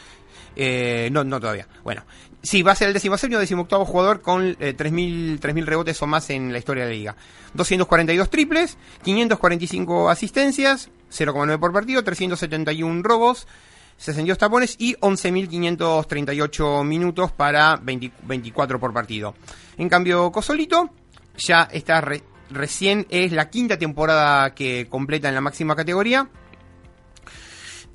[1.12, 1.68] no, no todavía.
[1.84, 2.06] Bueno,
[2.42, 6.52] Sí, va a ser el decimoséptimo, decimoctavo jugador con 3.000, 3.000 rebotes o más en
[6.52, 7.16] la historia de la liga.
[7.54, 13.48] 242 triples, 545 asistencias, 0,9 por partido, 371 robos,
[13.96, 19.34] 62 tapones y 11.538 minutos para 24 por partido.
[19.76, 20.90] En cambio, Cosolito
[21.38, 22.04] ya está
[22.50, 26.28] recién, es la quinta temporada que completa en la máxima categoría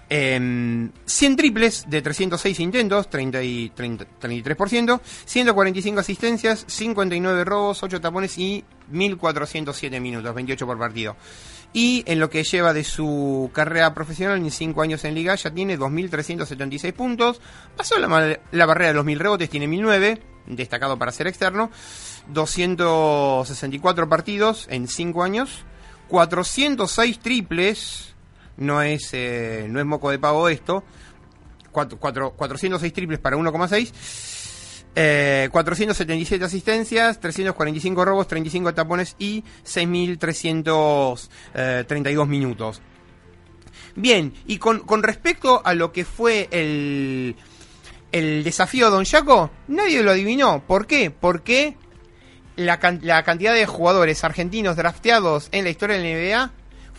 [0.10, 0.94] 100
[1.36, 10.00] triples de 306 intentos, 30 y 33%, 145 asistencias, 59 robos, 8 tapones y 1407
[10.00, 11.18] minutos, 28 por partido.
[11.74, 15.52] Y en lo que lleva de su carrera profesional, en 5 años en Liga, ya
[15.52, 17.42] tiene 2.376 puntos.
[17.76, 21.70] Pasó la, la barrera de los 1.000 rebotes, tiene 1.009, destacado para ser externo.
[22.30, 25.66] 264 partidos en 5 años.
[26.08, 28.16] 406 triples,
[28.56, 30.84] no es, eh, no es moco de pavo esto.
[31.72, 34.37] 406 triples para 1,6
[35.00, 42.82] eh, 477 asistencias, 345 robos, 35 tapones y 6.332 eh, minutos.
[43.96, 47.36] Bien, y con, respecto a lo que fue el,
[48.12, 50.64] el desafío Don Jaco, nadie lo adivinó.
[50.66, 51.12] ¿Por qué?
[51.12, 51.78] Porque
[52.56, 56.52] la, cantidad de jugadores argentinos drafteados en la historia de la NBA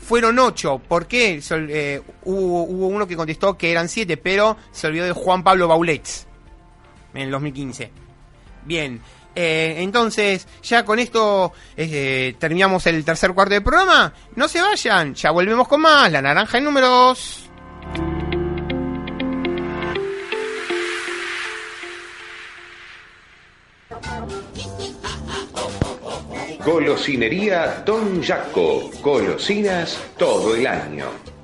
[0.06, 0.82] fueron 8.
[0.86, 1.42] ¿Por qué?
[1.50, 5.66] Eh, hubo, hubo, uno que contestó que eran 7, pero se olvidó de Juan Pablo
[5.66, 6.27] Baulets
[7.18, 7.90] en el 2015.
[8.64, 9.00] Bien,
[9.34, 14.12] eh, entonces ya con esto eh, terminamos el tercer cuarto del programa.
[14.36, 16.10] No se vayan, ya volvemos con más.
[16.10, 17.44] La naranja en números.
[26.64, 28.90] Golosinería Don Jaco.
[29.02, 31.06] Golosinas todo el año.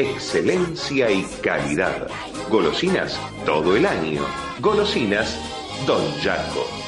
[0.00, 2.08] excelencia y calidad.
[2.48, 4.22] Golosinas todo el año.
[4.60, 5.38] Golosinas
[5.86, 6.79] Don Jaco.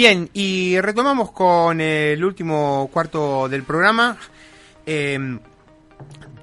[0.00, 4.16] Bien, y retomamos con el último cuarto del programa.
[4.86, 5.38] Em,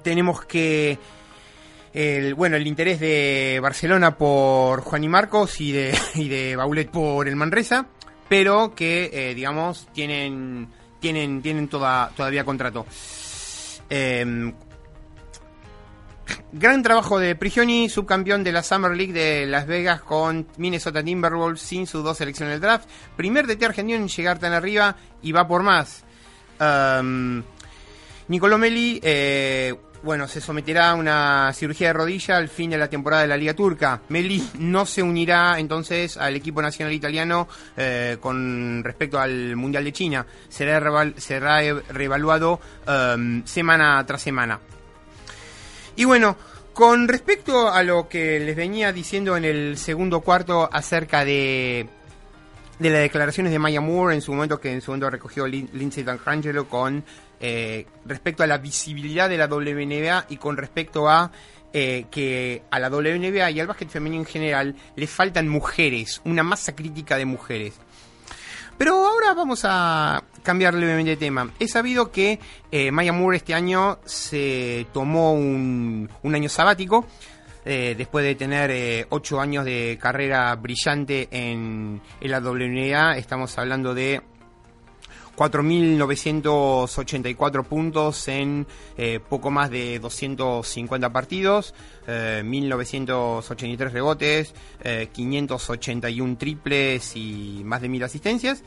[0.04, 0.96] tenemos que
[1.92, 6.88] el, bueno, el interés de Barcelona por Juan y Marcos y de, y de Baulet
[6.88, 7.88] por el Manresa,
[8.28, 10.68] pero que, eh, digamos, tienen,
[11.00, 12.86] tienen, tienen toda, todavía contrato.
[13.90, 14.54] Em,
[16.52, 21.60] gran trabajo de Prigioni, subcampeón de la Summer League de Las Vegas con Minnesota Timberwolves
[21.60, 22.88] sin sus dos selecciones del draft.
[23.16, 26.04] Primer DT argentino en llegar tan arriba y va por más.
[26.60, 27.42] Um,
[28.28, 32.88] Nicolò Meli, eh, bueno, se someterá a una cirugía de rodilla al fin de la
[32.88, 34.02] temporada de la Liga Turca.
[34.08, 39.92] Meli no se unirá entonces al equipo nacional italiano eh, con respecto al Mundial de
[39.92, 40.26] China.
[40.48, 41.60] Será, será
[41.90, 42.60] reevaluado
[43.44, 44.60] semana tras semana.
[45.98, 46.36] Y bueno,
[46.74, 51.88] con respecto a lo que les venía diciendo en el segundo cuarto acerca de,
[52.78, 56.04] de las declaraciones de Maya Moore en su momento, que en su momento recogió Lindsay
[56.04, 57.02] D'Angelo con
[57.40, 61.32] eh, respecto a la visibilidad de la WNBA y con respecto a
[61.72, 66.44] eh, que a la WNBA y al básquet femenino en general le faltan mujeres, una
[66.44, 67.74] masa crítica de mujeres.
[68.78, 71.50] Pero ahora vamos a cambiar levemente de tema.
[71.60, 72.40] He sabido que
[72.72, 77.04] eh, Maya Moore este año se tomó un, año sabático.
[77.66, 83.58] Eh, después de tener eh, ocho años de carrera brillante en, en la WNBA, estamos
[83.58, 84.22] hablando de
[85.38, 91.76] 4.984 puntos en eh, poco más de 250 partidos,
[92.08, 94.52] 1.983 eh, rebotes,
[95.12, 98.64] 581 eh, triples y más de 1.000 asistencias.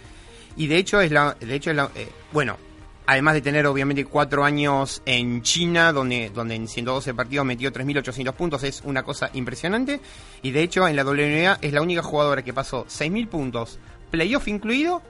[0.58, 1.90] Y de hecho es la, de hecho la,
[2.32, 2.58] bueno,
[3.06, 8.34] además de tener obviamente cuatro años en China, donde, donde en 112 partidos metió 3.800
[8.34, 10.00] puntos, es una cosa impresionante.
[10.42, 13.80] Y de hecho en la WNBA es la única jugadora que pasó 6.000 puntos,
[14.10, 15.02] playoff incluido,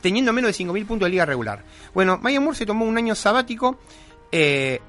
[0.00, 1.64] teniendo menos de 5.000 puntos de liga regular.
[1.94, 3.78] Bueno, Maya Moore se tomó un año sabático.
[4.30, 4.80] Eh,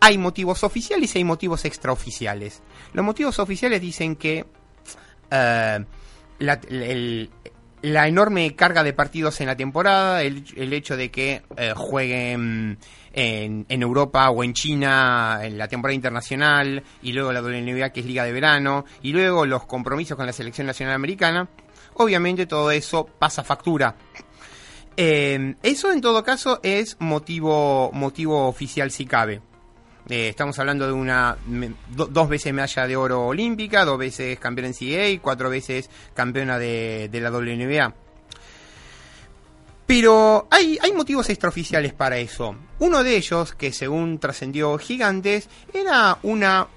[0.00, 2.62] hay motivos oficiales y hay motivos extraoficiales.
[2.92, 4.46] Los motivos oficiales dicen que
[5.30, 5.84] eh,
[6.38, 6.60] la,
[7.82, 12.78] enorme carga de partidos en la temporada, el, hecho de que eh, jueguen
[13.12, 18.00] en, en, Europa o en China en la temporada internacional y luego la WNBA que
[18.00, 21.48] es Liga de Verano y luego los compromisos con la selección nacional americana,
[21.94, 23.94] obviamente todo eso pasa factura
[24.96, 29.42] eh, eso en todo caso es motivo, motivo oficial si cabe.
[30.08, 31.36] Eh, estamos hablando de una
[31.88, 37.10] dos veces medalla de oro olímpica, dos veces campeona en CA, cuatro veces campeona de,
[37.12, 37.94] la WNBA.
[39.86, 42.56] Pero hay, hay motivos extraoficiales para eso.
[42.78, 46.68] Uno de ellos, que según trascendió Gigantes, era una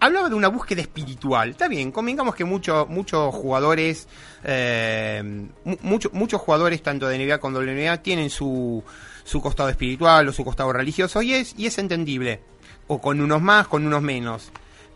[0.00, 1.50] hablaba de una búsqueda espiritual.
[1.50, 4.06] Está bien, convengamos que muchos muchos jugadores,
[4.44, 5.46] eh,
[5.82, 8.82] muchos jugadores tanto de NBA como de WNBA tienen su,
[9.24, 12.40] su costado espiritual o su costado religioso y es, y es entendible.
[12.88, 14.50] O con unos más, con unos menos.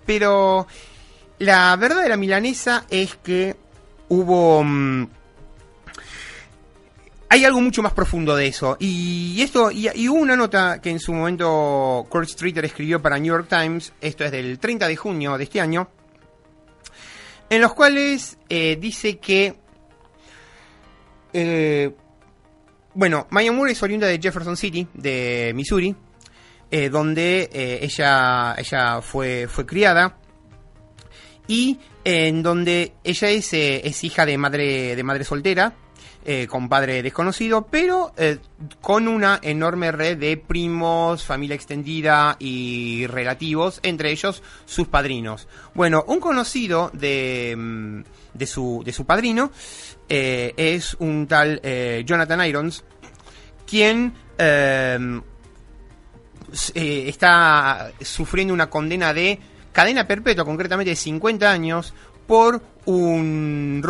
[0.05, 0.67] Pero
[1.39, 3.57] la verdad de la milanesa es que
[4.09, 4.63] hubo...
[4.65, 5.07] Mm,
[7.33, 8.77] hay algo mucho más profundo de eso.
[8.79, 13.35] Y esto, y, hubo una nota que en su momento Kurt Streeter escribió para New
[13.35, 15.89] York Times, esto es del 30 de junio de este año,
[17.49, 19.55] en los cuales eh, dice que,
[21.33, 21.91] eh,
[22.93, 25.97] bueno, Maya Moore es oriunda de Jefferson City, de Missouri,
[26.73, 30.19] eh, donde ella, ella fue, fue criada
[31.47, 35.75] y en donde ella es, es hija de madre, de madre soltera
[36.25, 38.39] eh, con padre desconocido, pero eh,
[38.81, 45.49] con una enorme red de primos, familia extendida y relativos, entre ellos sus padrinos.
[45.75, 48.03] Bueno, un conocido de, mm,
[48.35, 49.51] de, su, de su padrino
[50.09, 51.61] eh, es un tal
[52.07, 52.85] Jonathan Irons,
[53.67, 54.15] quien
[56.75, 59.39] está sufriendo una condena de
[59.73, 61.95] cadena perpetua, concretamente de 50 años,
[62.27, 63.83] por un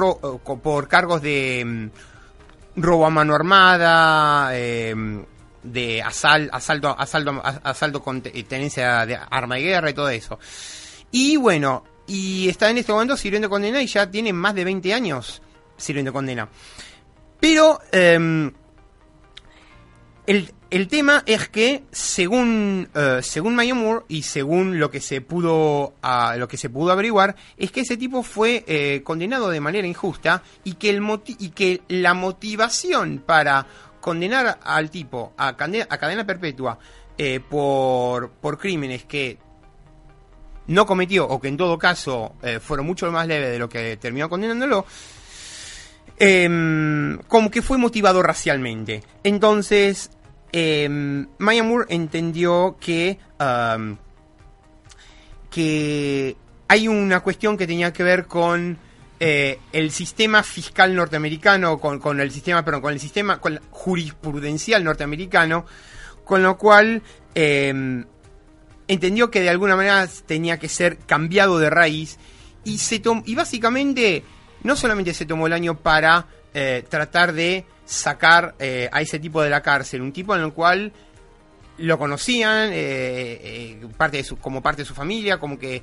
[0.63, 4.95] por cargos de mm, robo a mano armada, eh,
[5.63, 10.39] de asal, asalto, asalto, asalto con tenencia de arma de guerra y todo eso.
[11.11, 14.95] Y bueno, y está en este momento sirviendo condena y ya tiene más de 20
[14.95, 15.43] años
[15.77, 16.49] sirviendo condena.
[17.39, 18.51] Pero eh,
[20.27, 25.93] el, el tema es que según uh, según Moore y según lo que se pudo
[26.39, 30.43] lo que se pudo averiguar es que ese tipo fue eh, condenado de manera injusta
[30.65, 33.67] y que el y que la motivación para
[34.01, 36.79] condenar al tipo a, cadena, a cadena perpetua
[37.19, 39.37] eh, por por crímenes que
[40.69, 44.31] no cometió o que en todo caso fueron mucho más leves de lo que terminó
[44.31, 44.87] condenándolo
[46.19, 49.03] em, como que fue motivado racialmente.
[49.25, 50.11] Entonces,
[50.53, 50.89] eh,
[51.39, 53.97] Maya Moore entendió que, um,
[55.51, 56.37] que
[56.69, 58.79] hay una cuestión que tenía que ver con
[59.19, 64.85] eh, el sistema fiscal norteamericano, con, con, el sistema, perdón, con el sistema con jurisprudencial
[64.85, 65.65] norteamericano,
[66.25, 67.03] con lo cual
[67.35, 68.05] eh,
[68.89, 72.19] entendió que de alguna manera tenía que ser cambiado de raíz
[72.65, 74.25] y se y básicamente
[74.63, 79.41] no solamente se tomó el año para eh, tratar de sacar eh, a ese tipo
[79.43, 80.93] de la cárcel, un tipo en el cual
[81.79, 85.83] lo conocían eh, parte de su, como parte de su familia, como que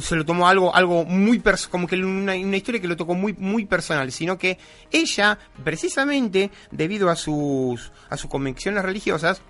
[0.00, 3.34] se lo tomó algo, algo muy como que una, una, historia que lo tocó muy,
[3.34, 4.58] muy personal, sino que
[4.90, 9.42] ella, precisamente debido a sus, a sus convicciones religiosas,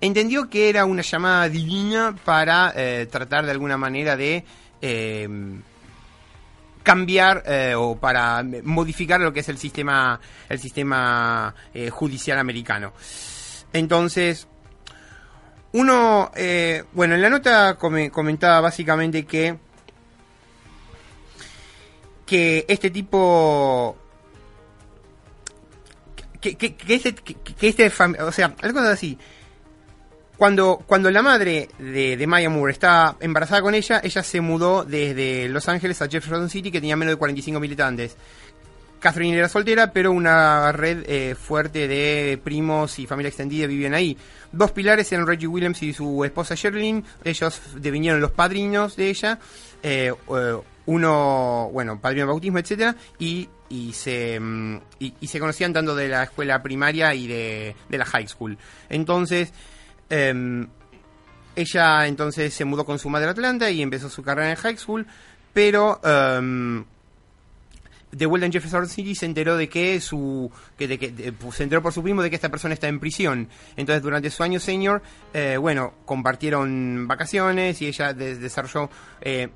[0.00, 2.72] entendió que era una llamada divina para
[3.10, 4.44] tratar de alguna manera de
[6.82, 12.92] cambiar eh, o para modificar lo que es el sistema el sistema eh, judicial americano.
[13.72, 14.48] Entonces
[15.72, 19.56] uno eh, bueno en la nota comentaba básicamente que
[22.26, 23.96] que este tipo
[26.40, 29.18] que, que, que este, que, este o sea algo así
[30.42, 35.48] cuando, cuando la madre de, Maya Moore estaba embarazada con ella, ella se mudó desde
[35.48, 38.16] Los Ángeles a Jefferson City, que tenía menos de 45 militantes.
[38.98, 44.18] Catherine era soltera, pero una red eh, fuerte de primos y familia extendida vivían ahí.
[44.50, 47.04] Dos pilares eran Reggie Williams y su esposa Sherlyn.
[47.22, 49.38] Ellos devinieron los padrinos de ella.
[49.80, 55.72] Eh, eh, uno, bueno, padrino de bautismo, etcétera, y, y se mm, y, se conocían
[55.72, 58.58] tanto de la escuela primaria y de, de la high school.
[58.88, 59.52] Entonces,
[60.14, 60.68] Em,
[61.56, 64.76] ella entonces se mudó con su madre a Atlanta y empezó su carrera en high
[64.76, 65.06] school,
[65.54, 66.84] pero um,
[68.10, 71.62] de vuelta en Jefferson City se enteró de que su que, de que pues, se
[71.62, 73.48] enteró por su primo de que esta persona está en prisión.
[73.74, 75.02] Entonces durante su año senior,
[75.32, 78.90] eh, bueno, compartieron vacaciones y ella desarrolló
[79.22, 79.48] eh,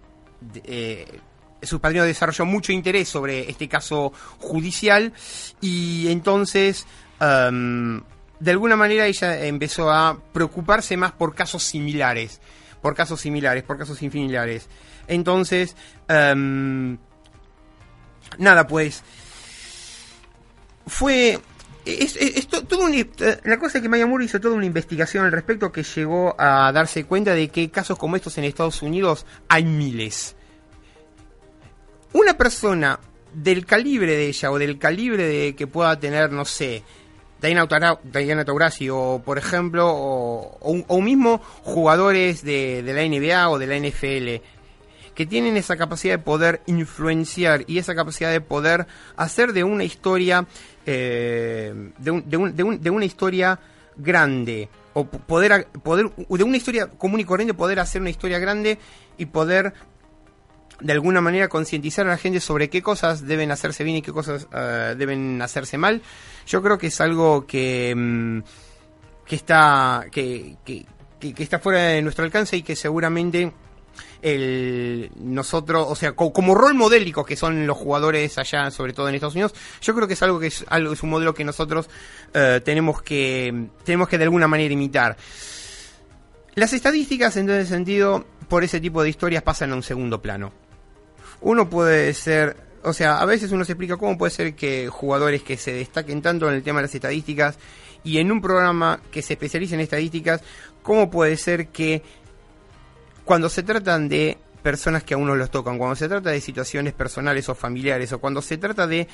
[0.65, 1.21] eh,
[1.61, 5.13] su padrino desarrolló mucho interés sobre este caso judicial
[5.61, 6.87] y entonces
[7.21, 8.01] um,
[8.39, 12.41] de alguna manera ella empezó a preocuparse más por casos similares,
[12.83, 14.69] por casos similares, por casos similares.
[15.09, 15.77] Entonces,
[16.09, 16.97] um,
[18.39, 19.03] nada, pues,
[20.87, 21.41] fue...
[21.85, 22.89] Es, todo
[23.45, 27.05] la cosa es que Maya hizo toda una investigación al respecto que llegó a darse
[27.05, 30.35] cuenta de que casos como estos en Estados Unidos hay miles.
[32.13, 32.99] Una persona
[33.33, 36.83] del calibre de ella o del calibre de que pueda tener, no sé,
[37.41, 43.79] Diana Taurasi o por ejemplo o, o, mismo jugadores de, la NBA o de la
[43.79, 44.43] NFL
[45.15, 49.85] que tienen esa capacidad de poder influenciar y esa capacidad de poder hacer de una
[49.85, 50.47] historia
[50.85, 53.59] eh, de, una historia
[53.97, 58.79] grande o poder poder de una historia común y corriente poder hacer una historia grande
[59.19, 59.73] y poder
[60.81, 64.13] de alguna manera concientizar a la gente sobre qué cosas deben hacerse bien y qué
[64.13, 66.03] cosas uh, deben hacerse mal,
[66.47, 68.43] yo creo que es algo que, um,
[69.25, 70.85] que está que, que,
[71.39, 73.53] está fuera de nuestro alcance y que seguramente
[74.21, 79.09] el nosotros, o sea, co como rol modélico que son los jugadores allá, sobre todo
[79.09, 81.45] en Estados Unidos, yo creo que es algo que es algo es un modelo que
[81.45, 81.89] nosotros
[82.35, 85.17] uh, tenemos que tenemos que de alguna manera imitar.
[86.55, 90.66] Las estadísticas en ese sentido por ese tipo de historias pasan a un segundo plano
[91.41, 95.43] uno puede ser, o sea, a veces uno se explica cómo puede ser que jugadores
[95.43, 97.59] que se destaquen tanto en el tema de las estadísticas
[98.05, 100.43] y en un programa que se especialice en estadísticas,
[100.83, 102.03] cómo puede ser que
[103.25, 106.93] cuando se tratan de personas que a uno los tocan, cuando se trata de situaciones
[106.93, 109.09] personales o familiares, o cuando se trata de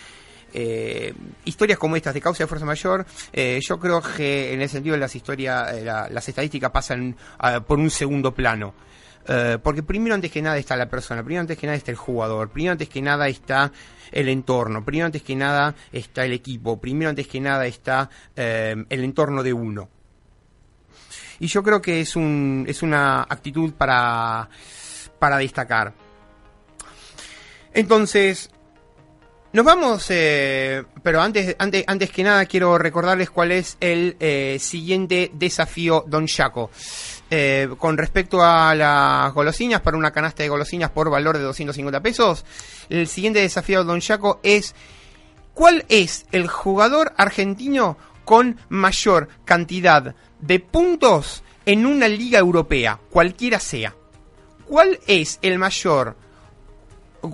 [0.54, 1.14] eh,
[1.44, 4.94] historias como estas de causa de fuerza mayor, eh, yo creo que en el sentido
[4.94, 8.74] de las historias, eh, las estadísticas pasan uh, por un segundo plano.
[9.26, 11.96] Eh, porque primero antes que nada está la persona, primero antes que nada está el
[11.96, 13.70] jugador, primero antes que nada está
[14.10, 18.74] el entorno, primero antes que nada está el equipo, primero antes que nada está eh,
[18.88, 19.88] el entorno de uno.
[21.38, 24.48] Y yo creo que es, un, es una actitud para,
[25.18, 25.92] para destacar.
[27.74, 28.50] Entonces,
[29.52, 34.16] nos vamos, eh, pero antes, antes, antes que nada quiero recordarles cuál es el
[34.60, 36.70] siguiente desafío Don Chaco.
[37.34, 42.02] Eh, con respecto a las golosinas, para una canasta de golosinas por valor de 250
[42.02, 42.44] pesos,
[42.90, 44.74] el siguiente desafío de Don Chaco es
[45.54, 53.60] ¿cuál es el jugador argentino con mayor cantidad de puntos en una liga europea, cualquiera
[53.60, 53.96] sea?
[54.66, 56.16] ¿Cuál es el mayor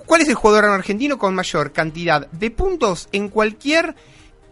[0.05, 3.97] ¿Cuál es el jugador argentino con mayor cantidad de puntos en cualquier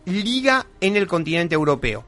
[0.04, 2.04] liga en el continente europeo?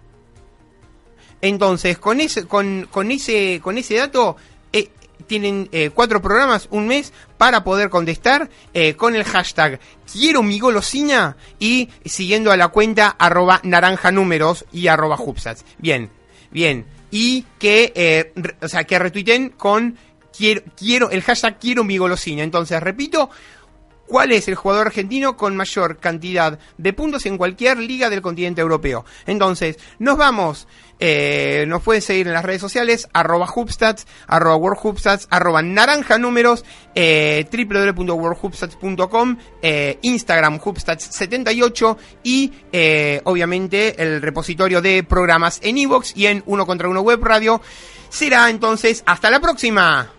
[1.41, 4.35] Entonces, con ese, con, con ese, con ese dato,
[4.73, 4.89] eh,
[5.27, 9.79] tienen eh, cuatro programas, un mes, para poder contestar eh, con el hashtag
[10.11, 15.63] quiero mi golosina y siguiendo a la cuenta arroba naranja números y arroba hubsats.
[15.77, 16.09] Bien,
[16.51, 16.85] bien.
[17.11, 19.97] Y que, o sea, que retuiten con
[20.35, 22.43] quiero, quiero, el hashtag quiero mi golosina.
[22.43, 23.29] Entonces, repito,
[24.09, 28.59] cuál es el jugador argentino con mayor cantidad de puntos en cualquier liga del continente
[28.59, 29.05] europeo.
[29.25, 30.67] Entonces, nos vamos.
[31.01, 36.65] Eh, nos pueden seguir en las redes sociales, arroba Hubstats, arroba WorldHubstats, arroba naranja números,
[36.93, 46.25] eh, www.worldhubstats.com, eh, Instagram Hubstats78 y eh, obviamente el repositorio de programas en iVoox y
[46.25, 47.61] en Uno contra Uno Web Radio.
[48.09, 50.18] Será entonces hasta la próxima.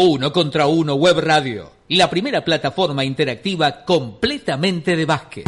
[0.00, 5.44] Uno contra uno Web Radio, la primera plataforma interactiva completamente de básquet.